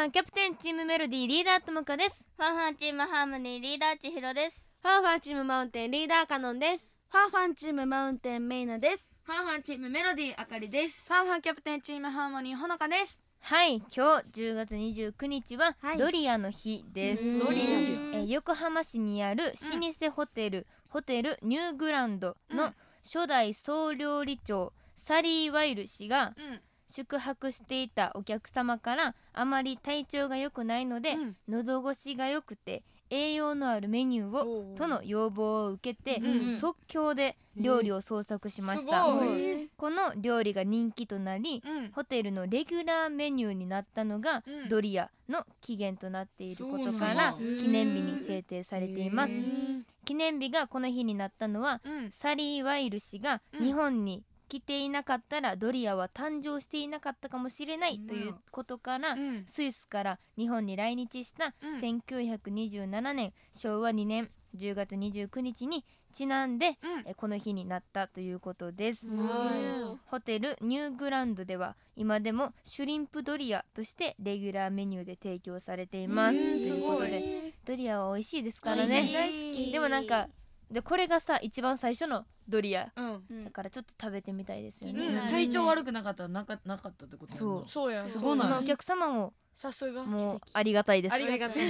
[0.00, 2.24] ァンキャプテンチームメロディーリーダーともかです。
[2.38, 4.62] ファンファンチームハーモニーリーダー千尋です。
[4.80, 6.86] ファンファンチームマウンテンリーダーカノンです。
[7.10, 9.10] ファンファンチームマウンテンメイナです。
[9.24, 11.04] ファンファンチームメロディーあかりです。
[11.06, 13.20] ファンファンキャプテンチームハーモニーほのかです。
[13.42, 15.98] はい今日10月29日ははい。
[15.98, 17.38] ドリアの日です、うん。
[17.40, 31.36] ドリアえー横浜市にある老舗ホテル、ホテルニューグランドの初代総料理長サリー・ワイル氏がうん宿泊していたお客様からあまり体調が良くないので、うん。
[31.48, 39.04] 喉越しが良くて栄養のあるメニューをとの要望を受けて、うん即興で料理を創作しました、
[39.76, 41.90] この料理が人気となり、うん。
[41.92, 44.68] ホテルのレギュラーメニューになったのが、うん。
[44.68, 49.32] ドリアの起源となっていることから記念日に制定されています。
[50.04, 52.10] 記念日がこの日になったのはうん。
[52.12, 53.64] サリー・ワイル氏がうん。
[53.64, 59.46] 日本に来ていなかったらドリアは誕生していなかったかもしれないということから、うん。
[59.48, 61.78] スイスから日本に来日したうん。
[61.78, 66.76] 1927年昭和2年10月29日にちなんでうん。
[67.06, 69.06] えこの日になったということです。
[69.06, 76.36] はホテルニューグランドでは今でもシュリンプドリアとしてレギュラーメニューで提供されています。
[76.36, 76.78] とうん。
[76.78, 79.12] いうことですドリアは美味しいですからね。
[79.70, 80.28] でもなんか
[80.70, 82.92] でこれがさ一番最初のドリア。
[82.96, 83.44] うん。
[83.44, 85.06] だからちょっと食べてみたいですよ気ね。
[85.28, 87.66] う体調悪くなかったらなかなかったってことなの？
[87.66, 90.04] そうやすごなのお客様もさすが。
[90.04, 91.12] もうありがたいです。
[91.12, 91.18] あ。
[91.18, 91.66] りがたい。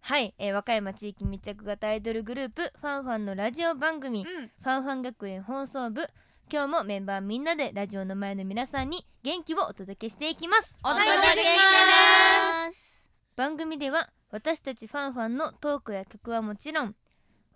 [0.00, 4.50] はい、えー和歌山地域密着型アイドルグループファンファンのラジオ番組、フうん。
[4.64, 6.06] ァンファン学園放送部。
[6.48, 10.78] 今日もメンバーみんなでラジオの前の皆さんに元気をお届けしていきます。
[10.84, 11.42] お届けして
[12.68, 12.86] ます。
[13.34, 16.94] 番組では私たちファンファンのトークや曲はもちろん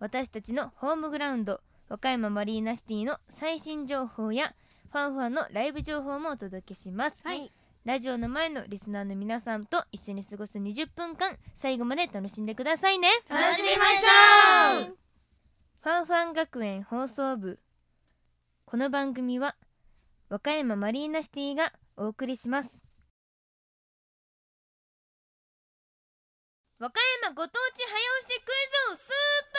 [0.01, 4.55] 私たちのホームグラウンド和歌山マリーナシティの最新情報や
[4.91, 7.53] ファンファンのライブ情報もお届けします、はい。
[7.85, 13.09] ラジオの前のリスナーの皆さんと一緒に過ごす20分間最後まで楽しんでくださいね。
[13.29, 14.97] 楽しみましょう。
[15.83, 17.59] ファンファン学園放送部。
[18.65, 19.55] この番組は
[20.31, 22.81] 和歌山マリーナシティがお送りします。
[26.81, 28.57] 和歌山ご当地早押しクイ
[28.97, 29.13] ズスー
[29.53, 29.59] パ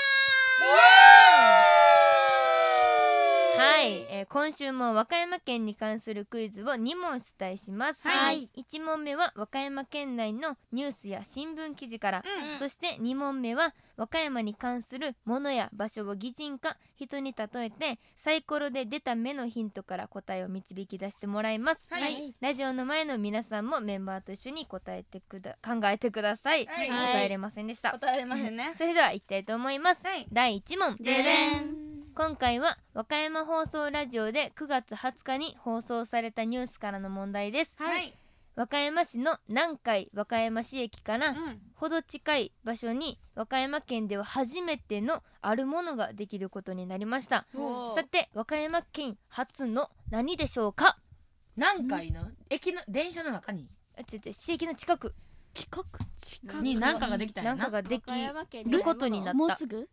[3.57, 8.49] ーはい、えー今週も和歌山県に関するクイズを2問出題します、はい。
[8.55, 12.23] 1問目は和歌山県内のニュースや新聞記事から、
[12.53, 12.59] うん。
[12.59, 22.33] そして2問目は和歌山に関するものや場所を擬人化人に例えてサイコロで出た目のヒントから答えを導き出してもらいます、はい。
[22.41, 26.87] ラジオの前の皆さんもメンバーと一緒に答えてくだ考えてください、はい。
[26.89, 30.01] 答えれませんでした、答えれませんねそれでは行きたいと思います？
[30.03, 30.27] はい。
[30.31, 30.97] 第1問。
[30.97, 31.80] ででん
[32.13, 37.73] 今回は和歌山放送ラジオで9月20日に放送されたニュースからの問題です。
[37.77, 38.13] はい。
[38.57, 41.61] 和歌山市の南海和歌山市駅からうん。
[41.73, 47.45] ほど近い場所に和歌山県では初めてのあるものができることになりました。
[47.95, 50.97] さて和歌山県初の何でしょうか？
[51.55, 52.25] 何回の？
[52.49, 53.69] 駅の電車の中に？
[53.97, 55.15] あちょちょ市駅の近く。
[55.53, 55.99] 近く？
[56.17, 59.33] 近に何かができたんや何かなができ和歌山県ることになった。
[59.33, 59.87] もうすぐ？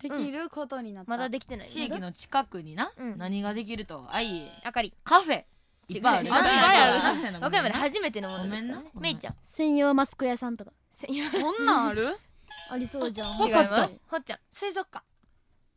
[0.00, 1.10] できることになった。
[1.10, 1.68] まだできてない。
[1.68, 2.92] 地域の近くにな。
[2.96, 3.18] うん。
[3.18, 4.94] 何ができるとあいあかり。
[5.04, 5.44] カフェ。
[5.88, 6.40] いっぱいある和
[7.48, 8.82] 歌山で初めてのものですかめんな。
[8.94, 9.34] めいちゃん。
[9.46, 10.72] 専用マスク屋さんとか。
[10.92, 12.16] せいやそんなんある？
[12.70, 13.40] ありそうじゃん。
[13.40, 13.92] 違います。
[14.06, 14.38] ほっちゃん。
[14.52, 15.04] 水族館。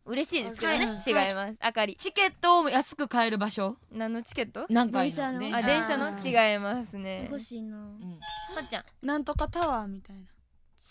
[0.05, 1.55] 嬉しいですけどね、はい違います。
[1.61, 1.95] あかり。
[1.95, 3.77] チケットを安く買える場所？
[3.91, 4.65] 何のチケット？
[4.69, 5.39] 何回電車の。
[5.49, 6.19] のあ電車の？
[6.19, 7.27] 違いますね。
[7.31, 7.77] 欲しいな。
[7.77, 8.19] うん。
[8.53, 8.85] ほっちゃん。
[9.01, 10.21] なんとかタワーみたいな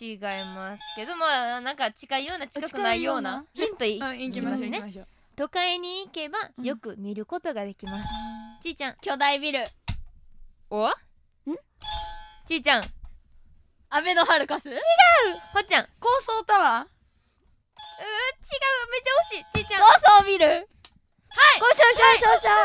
[0.01, 6.65] 違いますけどまあなんか近いような近くないようなヒントいうん行ききますね都会に行けばうん。
[6.65, 8.09] よく見ることができます、
[8.63, 8.97] ちーちゃん。
[9.01, 9.65] 巨大ビル。
[10.71, 10.91] お？
[12.47, 12.81] ちーちゃん。
[12.81, 12.85] う
[13.91, 14.69] アベノハルカス？
[14.69, 14.75] ほ
[15.61, 15.85] っちゃん。
[15.85, 15.91] うー違う。
[16.01, 16.89] 高層タワめっ
[18.45, 19.65] ちゃ惜しい。
[19.65, 19.81] ちーちゃん。
[19.81, 19.87] 高
[20.21, 20.69] 層ビル？
[21.59, 22.59] 高所少々少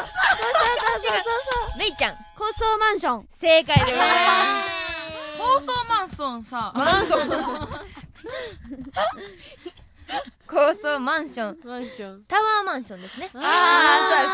[1.72, 4.77] 々めいちゃん高層マンション正解でございます
[5.38, 6.72] 高層マンションさ。
[6.76, 7.30] マンション
[10.48, 11.58] 高層マンション。
[11.66, 12.24] マンション。
[12.28, 13.30] タワーマンションですね。
[13.34, 13.44] ーあー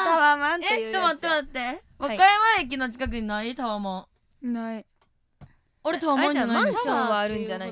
[0.05, 1.83] タワーマンっていうえちょっとや待って待って。
[1.99, 2.15] 和はい。
[2.15, 3.55] 歌山駅の近くにない？
[3.55, 4.05] タワマン。
[4.39, 4.85] つない
[5.85, 7.71] 俺タワあれじゃんマンじゃないのマンションはあるんじゃない？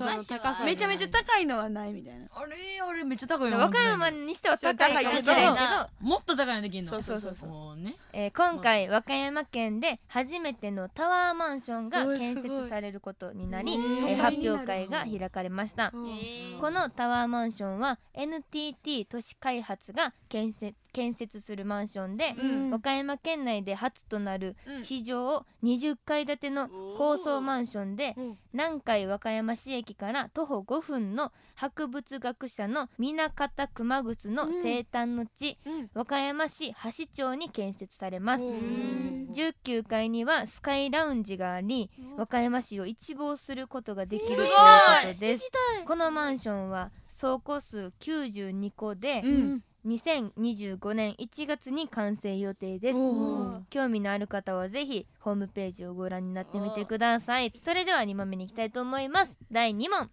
[0.66, 2.28] めちゃめちゃ高いのはないみたいな。
[2.34, 2.56] あれ
[2.86, 6.90] あれめっちゃ高いよ和歌山にしては高いかもしれんけど、もっと高いのできんの。
[6.90, 7.78] そうそうそうそう。
[7.78, 7.96] ね。
[8.14, 15.92] えー今回和歌山県で初めてのタワーマンションが建設されることになり、えー発表会が開かれました。
[15.94, 16.60] うん。
[16.60, 22.70] このタワーマンションは NTT 都市開発が建設建設するマンションで、うん。
[22.72, 24.82] 和歌山県内で初となるうん。
[24.84, 28.38] 地上20階建ての高層マンションでうん。
[28.54, 35.90] 南海和歌山市駅から徒歩5分の博物学者の南方熊楠の生誕の地、うん。
[35.94, 38.44] 和歌山市橋町に建設されます。
[38.44, 39.30] うん。
[39.34, 45.50] 19階にはスカイラウンジがあり和歌山市を一望することができるすごいということです。
[45.86, 52.98] このマンションは倉庫数92個でうん2025年1月に完成予定です。
[52.98, 57.54] お興味のある方はぜひホームページをご覧になってみてください。
[57.64, 59.38] それでは2問目に行きたいと思います。
[59.52, 60.10] 第2問。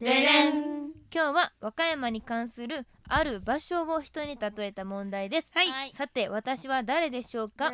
[1.11, 5.49] 今日は和歌山に関するある場所を人に例えた問題です。
[5.55, 5.69] はい。
[5.69, 5.93] はい。
[5.95, 7.73] さて私は誰でしょうか？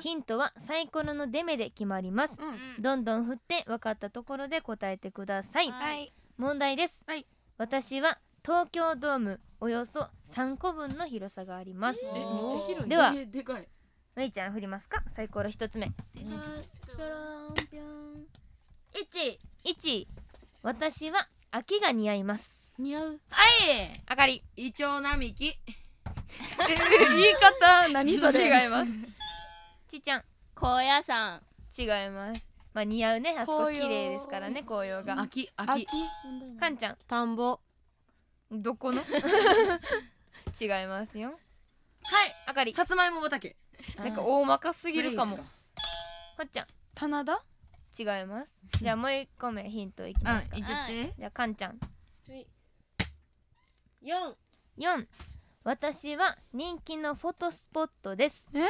[0.00, 2.34] ヒントはサイコロの出目で決まります。
[2.38, 2.82] うん。
[2.82, 5.70] どんどん振って分かったところで答えてください。
[5.70, 6.12] はい。
[6.38, 7.26] 問題です、はい。
[7.58, 12.00] 私は東京ドームおよそ3個分の広さがあります。
[12.02, 12.88] えめっちゃ広い。
[12.88, 13.66] ではえでかい。
[14.16, 15.02] めいちゃん振りますか？
[15.14, 15.90] サイコロ一つ目。
[16.14, 16.28] ぴょ
[17.08, 18.26] ろんぴょん
[18.94, 20.06] 一1
[20.62, 22.74] 私は秋が似合います。
[22.78, 23.20] 似合う。
[23.30, 24.02] はい。
[24.06, 24.42] あかり。
[24.56, 25.46] イチョウ並木。
[25.48, 25.54] え
[27.16, 28.62] 言い方何それ？
[28.62, 28.90] 違います。
[29.88, 30.24] ちーちゃん。
[30.54, 31.42] 高野山。
[31.76, 32.48] 違います。
[32.72, 33.36] まあ似合うね。
[33.38, 35.20] あそこ綺麗ですからね紅葉が。
[35.22, 35.86] 秋秋。
[35.86, 35.86] 秋。
[36.60, 36.98] かんちゃん。
[37.08, 37.58] 田んぼ。
[38.52, 39.02] どこの？
[40.58, 41.30] 違いますよ。
[42.02, 42.34] はい。
[42.46, 42.74] あかり。
[42.74, 43.56] さつまいも畑。
[43.96, 45.36] なんか大まかすぎるかも。
[45.36, 45.44] こ
[46.38, 46.66] ほっちゃん。
[46.94, 47.42] 棚田？
[47.98, 48.54] 違います。
[48.80, 50.56] じゃあもう一個目ヒントいきれますか。
[50.56, 50.64] いいん。
[50.64, 51.14] いっちゃって。
[51.18, 51.78] じゃあかんちゃん。
[54.02, 54.36] 四
[54.78, 55.06] 4
[55.64, 58.46] 私は人気のフォトスポットです。
[58.54, 58.64] え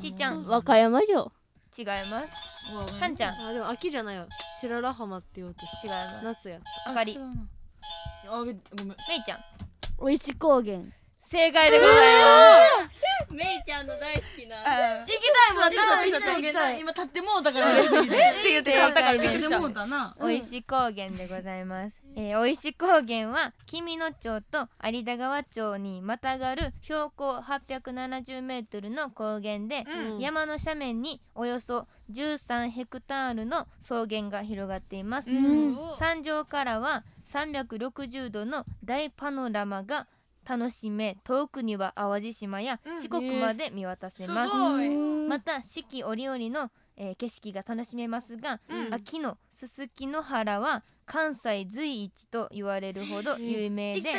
[0.00, 0.44] ちーちゃん。
[0.44, 1.32] 和歌山城。
[1.76, 2.94] 違います。
[3.00, 3.16] かん。
[3.16, 3.34] ちゃん。
[3.48, 4.28] あでも秋じゃないよ
[4.60, 6.24] 白良浜って言おうとし違います。
[6.24, 6.60] 夏や。
[6.86, 7.18] あかり。
[7.18, 8.62] あごめん。
[8.86, 9.38] めいちゃん
[10.00, 10.78] おいし高原。
[11.18, 14.56] 正解でございますめいちゃんの大好きな。
[14.58, 15.62] あ行きたいもん。
[15.64, 16.42] そうな行きたい。
[16.42, 16.80] 行きたい。
[16.80, 20.16] 今立ってもうたから嬉しすぎてって言って買ったからびっくりした。
[20.18, 20.42] おい。
[20.48, 30.18] し高原でございます、えー、おいし高原は紀美野町と有田川町にまたがる標高870メートルの高原で、うん。
[30.18, 35.76] 山の斜面におよそ13ヘクタールの草原が広がっています、うん。
[36.00, 40.06] 山上からは360度の大パノラマが
[40.48, 44.88] 楽しめ遠くには淡路島やうん四国まで見渡せすます、ごい。
[45.28, 48.94] また四季折々の、えー景色が楽しめますが、うん。
[48.94, 54.10] 秋のすすきの原は関西随一と言われるほど有名で、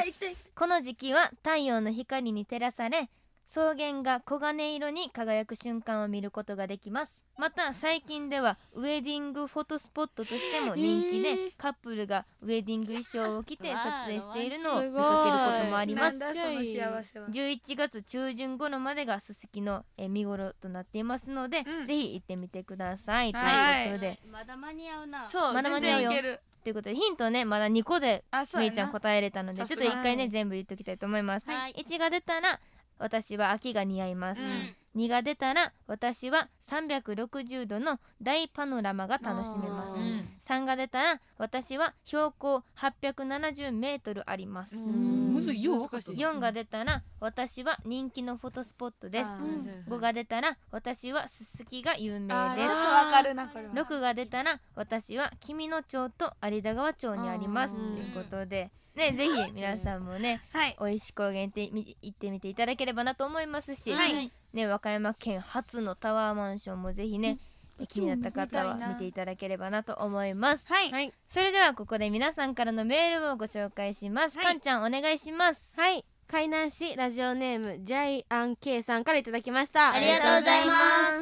[0.56, 3.10] この時期は太陽の光に照らされ
[3.48, 16.18] 草原が黄金色に輝く瞬間を見ることができますまた最近ではウェディングフォトスポットとしても人気で、カップルがウェディング衣装を着て撮影しているのを見かけることもあります。
[16.18, 17.28] なんだその幸せは。
[17.30, 21.86] 11月中旬頃までがすすきの、えー見頃となっていますので、うん。
[21.86, 23.86] ぜひ行ってみてください、はい。
[23.86, 24.20] ということで。
[24.30, 25.30] まだ間に合うな。
[25.30, 26.12] そうまだ間に合うよ。
[26.62, 28.26] ということでヒントねまだ2個で
[28.58, 31.74] めいちゃん答えれたのでちょっとさすが一回ね全部言っておきたいと思います、はい。
[31.88, 32.60] 1が出たら
[32.98, 39.94] 私は秋が似合います、うん2が出たら私は360度の大パノラマが楽しめます。
[39.96, 44.76] あー3が出たら私は標高870メートルあります。
[44.76, 45.34] うん。
[45.34, 46.12] むずいよう分かった。
[46.12, 49.28] 4が出たら私は人気のフォトスポットです。
[49.28, 53.72] あー5が出たら私はすすきが有名であーちょっとわかるなこれは。
[53.74, 57.76] す6が出たら私は紀美野町と有田川町にあります。
[57.76, 58.72] あとーいうことで。
[58.96, 60.76] ねぜひ皆さんもねはい。
[60.80, 67.38] 美味しい高原ってみ行ってみていただければなと思いますし、はいね和歌山県初のタワーマンションもぜひね、
[67.88, 70.66] 気になった方は見ていただければなと思います。
[70.68, 70.92] はい。
[70.92, 71.14] はい。
[71.34, 74.46] それではここで皆さんからのメールをご紹介します、はい。
[74.46, 75.74] かんちゃんお願いします。
[75.78, 76.04] はい。
[76.32, 79.94] 海南市ラジオネームジャイアン K さんからいただきました。
[79.94, 80.74] ありがとうございま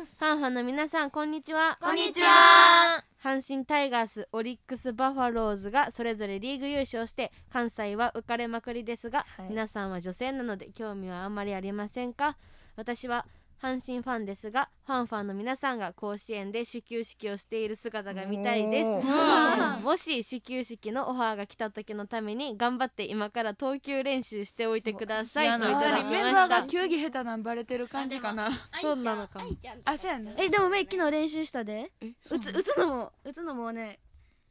[0.01, 0.17] す。
[0.19, 1.77] ファンファンの皆さんこんにちは。
[1.79, 3.05] こんにちは。
[3.23, 9.49] 阪神タイガースオリックスバファローズがそれぞれリーグ優勝して関西は浮かれまくりですが、はい。
[9.49, 12.35] 皆さんは女性なので興味はあんまりありませんか？
[12.77, 13.25] 私は
[13.59, 19.07] 阪神ファンですがファンファンの皆さんが甲子園で始球式をしている姿が見たいです。
[19.83, 28.51] もし始球式のオファーが来た時のために頑張って今から投球練習しておいてくださいおといただきメンバーが球技下手なんバレてる感じかな。
[28.79, 29.49] そうなのかも。
[29.85, 31.91] あそうやなえでもメイ昨日練習したで。
[31.99, 33.97] え打つ打つのも打つのもね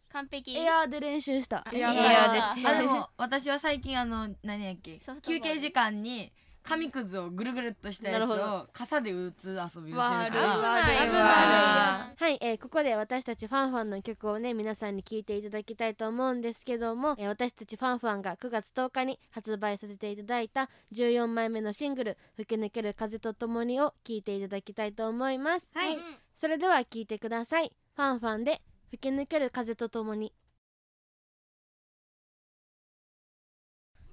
[0.08, 0.56] 完璧。
[0.58, 1.64] エアーで練習した。
[1.72, 2.66] エアーで。
[2.68, 5.00] あでも私は最近あの何やっけ？
[5.22, 6.32] 休憩時間に
[6.66, 25.68] 紙くずをぐるぐるっとしたやつを傘で打つ遊びをしてるわからはい、えーここで私たちファンファンの曲をね皆さんに聴いていただきたいと思うんですけども、えー私たちファンファンが9月10日に発売させていただいた14枚目のシングル「吹き抜ける風とともに」を聴いていただきたいと思います。
[25.74, 25.98] はい。
[26.40, 27.72] それでは聴いてください。
[27.94, 30.32] ファンファンで「吹き抜ける風とともに。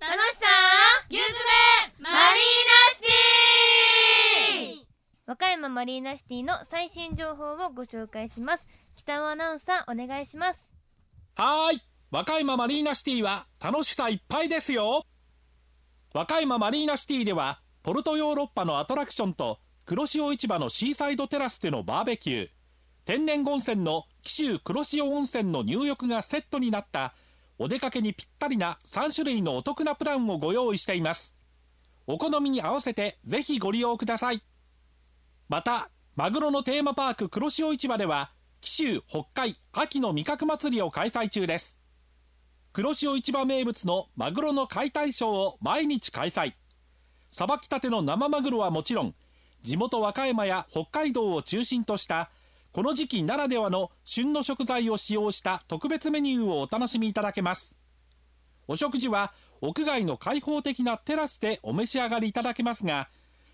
[0.04, 0.33] 楽し
[2.44, 3.02] リーナシ
[4.76, 4.86] ティ
[5.26, 8.68] 和歌山マリーナシティの最新情報をご紹介します。
[8.98, 10.74] 北尾アナウンサーお願いします。
[11.36, 11.82] はーい。
[12.12, 15.06] 和歌山マリーナシティは楽しさいっぱいですよ。
[16.14, 22.50] 和歌山マリーナシティではポルトヨーロッパのアトラクションと黒潮市場のシーサイドテラスでのバーベキュー。
[23.06, 27.14] 天然温泉の紀州黒潮温泉の入浴がセットになった
[27.58, 31.38] お出かけにぴったりな3種類のお得なプランをご用意しています。
[32.06, 34.42] お好みに合わせてぜひご利用ください。
[35.50, 38.32] またマグロのテーマパーク黒潮市場では
[38.62, 41.82] 紀州北海秋の味覚祭りを開催中です。
[42.72, 46.54] 黒潮市場名物のマグロの解体ショーを毎日開催。
[47.30, 49.16] さばきたての生マグロはもちろん
[49.64, 52.30] 地元和歌山や北海道を中心とした
[52.74, 57.76] この時期ならではの旬の食材を使用した特別メニューをお楽しみいただけます。
[58.68, 59.34] お食事は
[59.66, 63.08] 屋外の開放的なテラスでお召し上がりいただけますが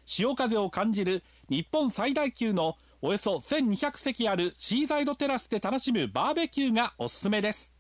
[0.06, 7.76] 潮風を感じる日本最大級のおよそ1200席あるシーサイドテラスで楽しむバーベキューがおすすめです。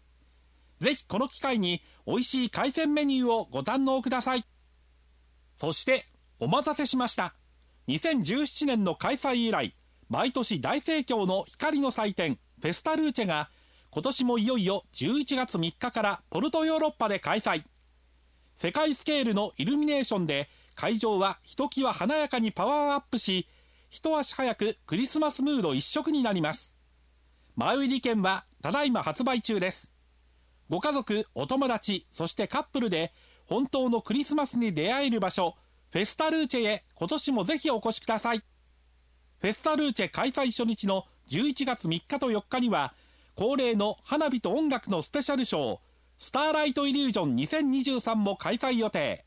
[0.77, 4.45] ぜひこの機会に美味しい海鮮メニューをご堪能ください。
[5.57, 6.05] そして
[6.39, 7.33] お待たせしました。
[7.88, 9.75] 2017年の開催以来
[10.07, 13.50] 毎年大盛況の光の祭典フェスタルーチェが
[13.89, 17.63] 今年もいよいよ11月3日からポルトヨーロッパで開催。
[18.62, 23.48] 世界スケールのイルミネーションで会場はひときわ華やかにパワーアップし
[23.89, 26.78] 一足早くクリスマスムード一色になります。
[27.56, 29.94] 前売り券はただいま発売中です。
[30.68, 33.13] ご家族お友達そしてカップルで
[33.48, 35.56] 本当のクリスマスに出会える場所
[35.94, 38.39] フェスタルーチェへ今年もぜひお越しください。
[38.39, 42.94] フェスタルーチェ開催初日の11月3日と4日には
[43.36, 45.80] 恒例の花火と音楽のスペシャルショー
[46.21, 49.25] スターライトイリュージョン2023も開催予定。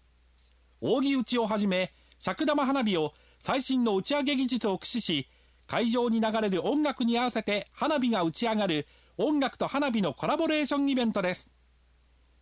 [0.83, 5.27] 扇打ちをはじめ尺玉花火を最新の打ち上げ技術を駆使し
[5.67, 11.51] 会場に流れる音楽に合わせて花火が打ち上がる音楽と花火のコラボレーションイベントです。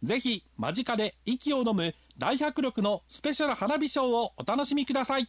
[0.02, 5.28] ぜひ間近で息を飲む大迫力のスペシャル花火ショーをお楽しみください。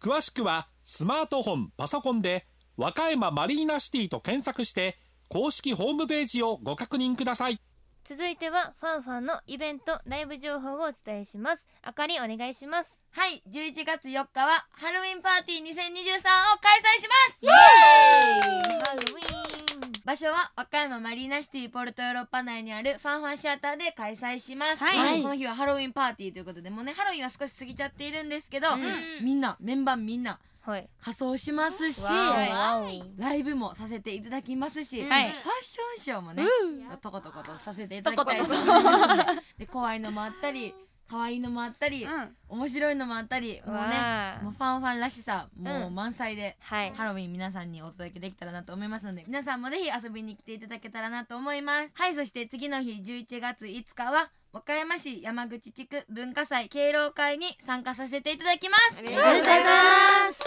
[0.00, 2.46] 詳しくはスマートフォンパソコンで
[2.78, 4.96] 和歌山マリーナシティと検索して
[5.28, 7.60] 公式ホームページをご確認ください。
[8.04, 11.68] 続いてはファンファンのイベントライブ情報をお伝えします。
[11.82, 12.98] あかりお願いします。
[13.12, 17.46] はい11月4日はハロウィンパーティー2023を開催します。
[18.84, 19.92] ハロウィーン。
[20.04, 25.22] 場所は和歌山マリーナシティポルトヨーロッパ内にあるファンファンシアターで開催します、はい。
[25.22, 29.24] この日はハロウィンパーティーということでもうねハロウィンは少し過ぎちゃっているんですけど、うん。
[29.24, 32.00] みんなメンバーみんなはい仮装しますし
[33.16, 35.30] ライブもさせていただきますし、はい。
[35.30, 36.44] ファッションショーもね、
[37.02, 38.38] とことことさせていただきたい。
[38.38, 40.74] と思いますのでで怖いのもあったり
[41.08, 42.36] 可愛いのもあったり、うん。
[42.48, 43.82] 面白いのもあったりもうね
[44.42, 46.92] もうファンファンらしさもううん満載で、はい。
[46.92, 51.90] ハロウィン皆さんにお届けできたらなと思いますので皆さんもぜひ遊びに来ていただけたらなと思います。
[51.94, 58.98] はいそして次の日11月5日は和歌山市山口地区文化祭敬老会に参加させていただきます。
[58.98, 59.70] ありがとうございま
[60.30, 60.40] す。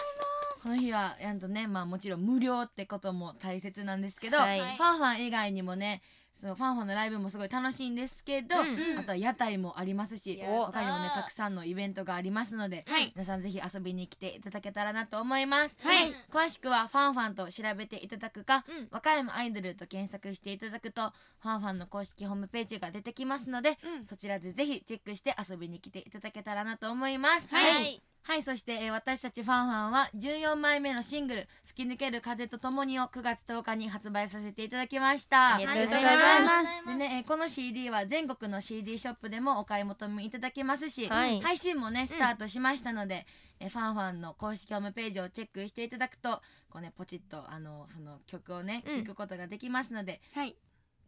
[0.62, 4.60] この日はやんとねまあもちろん無料ってことも大切なんですけど、はい。
[4.60, 6.04] ファンファン以外にもね
[6.40, 13.12] そのファンファンのライブもすごい楽しいんですけど、うんあとは屋台もありますしお他にもねたくさんのイベントがありますので、はい。
[13.16, 16.14] 皆さんぜひ遊びに来ていただけたらなと思います、はい。
[16.32, 18.88] 詳しくはファンファンと調べていただくか、うん。
[18.92, 21.12] 和歌山アイドルと検索していただくと
[21.42, 24.06] ファンファンの公式ホームページが出てきますので、うん。
[24.06, 27.48] そちらでぜひチェックして遊びに来ていただけたらなと思います。
[27.54, 35.56] はいはい、そして、えー私たちファンファンは14枚目のシングル「吹き抜ける風とともに」を9月10日に発売させていただきました。
[35.56, 36.04] ありがとうござい
[36.44, 36.88] ます。
[36.88, 41.40] でね、えーこの CD は全国の CD ショップでもお買い求めいただけますし、はい。
[41.42, 43.28] 配信もねスタートしましたので、
[43.60, 49.06] えーファンファンの公式ホームページをチェックしていただくとこうねポチッとあのその曲をねうん。
[49.06, 50.56] 聴くことができますので、はい。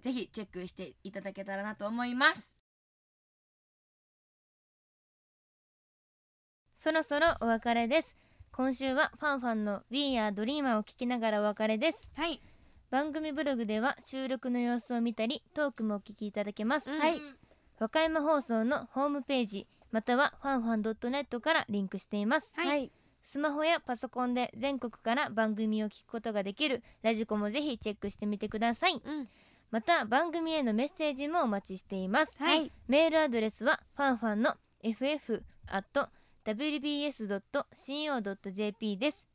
[0.01, 2.56] ぜひチェックしていただけたらなと思います
[6.87, 8.15] そろそろお別れです。
[8.53, 12.09] 今週はファンファンの We Are Dreamer を聞きながらお別れです。
[12.15, 12.41] はい。
[12.89, 17.19] 番組ブログでは収録の様子を見たりトークもお聞きいただけます、うんはい。
[17.77, 22.53] 和歌山放送のホームページ「またはファンファン .net からリンクしています。
[22.55, 22.89] はい。
[23.21, 29.01] スマホやパソコンで全国から番組を聞くことができるラジコもぜひチェックしてみてください。
[29.03, 29.27] うん。
[29.71, 32.37] また番組へのメッセージもお待ちしています。
[32.41, 32.71] はい。
[32.87, 34.55] メールアドレスはファンファンの
[36.47, 37.67] ff.wbs.co.jp
[38.97, 39.25] です。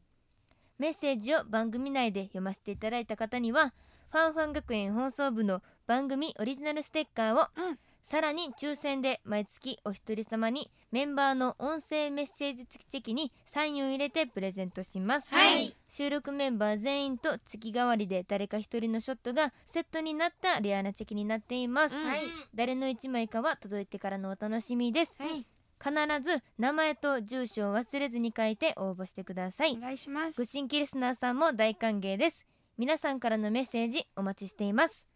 [0.79, 3.75] メッセージを番組内で読ませていただいた方には
[4.11, 7.79] ファンファン学園放送部の番組オリジナルステッカーを、うん。
[8.05, 15.77] さらに抽選で毎月お一人様にメンバーの音声メッセージ付きチェキにサインを入れてプレゼントします、はい。
[15.89, 22.07] 収録メンバー全員と月替わりで誰か一人のショットがセットになったレアなチェキになっています、うん。
[22.07, 22.23] はい。
[22.55, 25.47] 誰の1枚かは届いてからのお楽しみです、はい
[25.83, 29.77] 必ず名前と住所を忘れずに書いて応募してください。
[29.77, 30.39] お願いします。
[30.39, 32.47] ご新規リスナーさんも大歓迎です。
[32.79, 35.09] 皆さんからのメッセージお待ちしています。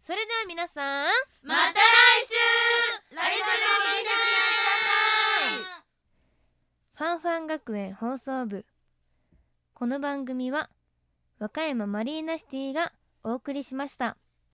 [0.00, 1.06] それでは皆さん
[1.42, 1.76] また来
[2.26, 2.34] 週。
[6.94, 8.64] ファンファン学園放送部。
[9.74, 10.70] この番組は
[11.38, 12.92] 和歌山マリーナシティが
[13.22, 14.16] お送りしました。